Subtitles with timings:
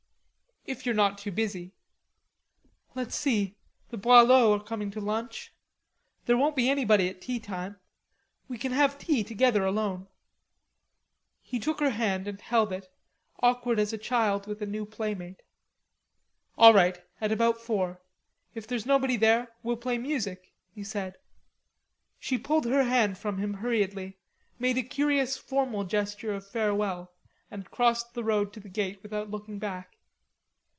[0.63, 1.73] "If you're not too busy."
[2.93, 3.57] "Let's see,
[3.89, 5.51] the Boileaus are coming to lunch.
[6.25, 7.79] There won't be anybody at tea time.
[8.47, 10.07] We can have tea together alone."
[11.41, 12.93] He took her hand and held it,
[13.39, 15.41] awkward as a child with a new playmate.
[16.59, 17.99] "All right, at about four.
[18.53, 21.15] If there's nobody there, we'll play music," he said.
[22.19, 24.19] She pulled her hand from him hurriedly,
[24.59, 27.13] made a curious formal gesture of farewell,
[27.49, 29.97] and crossed the road to the gate without looking back.